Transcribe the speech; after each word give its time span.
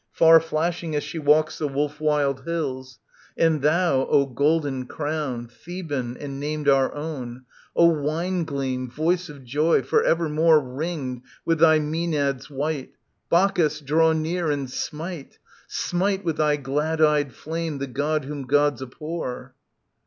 Far 0.13 0.39
flashing 0.39 0.95
as 0.95 1.03
she 1.03 1.19
walks 1.19 1.59
the 1.59 1.67
wolf 1.67 2.01
wild 2.01 2.43
hills? 2.45 2.97
<And 3.37 3.61
thou, 3.61 4.07
O 4.07 4.25
Golden 4.25 4.87
crown, 4.87 5.45
Theban 5.47 6.17
and 6.17 6.39
named 6.39 6.67
our 6.67 6.91
own, 6.95 7.45
O 7.75 7.85
Wine 7.85 8.43
gleam, 8.43 8.89
Voice 8.89 9.29
of 9.29 9.43
Joy, 9.43 9.83
for 9.83 10.01
ever 10.03 10.27
more 10.27 10.59
Ringed 10.59 11.21
with 11.45 11.59
thy 11.59 11.77
Maenads 11.77 12.49
white, 12.49 12.93
Bacchus, 13.29 13.79
draw 13.79 14.11
near 14.11 14.49
and 14.49 14.71
smite. 14.71 15.37
Smite 15.67 16.23
with 16.25 16.37
thy 16.37 16.55
glad 16.55 16.99
eyed 16.99 17.31
flame 17.31 17.77
the 17.77 17.85
God 17.85 18.25
whom 18.25 18.47
Gods 18.47 18.81
abhor. 18.81 19.53